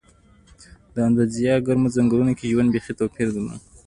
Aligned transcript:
د 0.93 0.95
اندونیزیا 1.07 1.53
ګرمو 1.65 1.93
ځنګلونو 1.95 2.33
کې 2.37 2.49
ژوند 2.51 2.69
بېخي 2.73 2.93
توپیر 2.99 3.27
درلود. 3.33 3.61